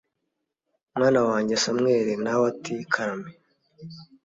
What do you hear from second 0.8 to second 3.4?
mwana wanjye samweli na we ati karame